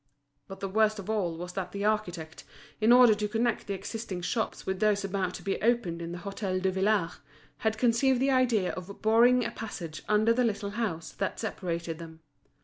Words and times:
But 0.47 0.61
the 0.61 0.67
worst 0.67 0.97
of 0.97 1.11
all 1.11 1.37
was 1.37 1.53
that 1.53 1.71
the 1.73 1.85
architect, 1.85 2.43
in 2.79 2.91
order 2.91 3.13
to 3.13 3.27
connect 3.27 3.67
the 3.67 3.75
existing 3.75 4.23
shops 4.23 4.65
with 4.65 4.79
those 4.79 5.03
about 5.05 5.35
to 5.35 5.43
be 5.43 5.61
opened 5.61 6.01
in 6.01 6.11
the 6.11 6.17
Hôtel 6.17 6.59
Duvillard, 6.59 7.17
had 7.59 7.77
conceived 7.77 8.19
the 8.19 8.31
idea 8.31 8.71
of 8.71 9.03
boring 9.03 9.45
a 9.45 9.51
passage 9.51 10.01
under 10.09 10.33
the 10.33 10.43
little 10.43 10.71
house 10.71 11.11
that 11.11 11.39
separated 11.39 11.99
them. 11.99 12.21